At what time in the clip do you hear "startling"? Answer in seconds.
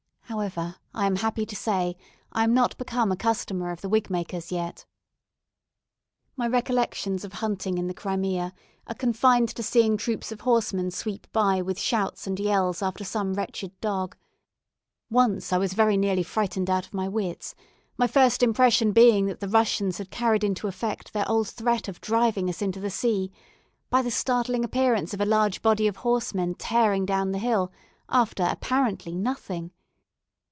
24.09-24.63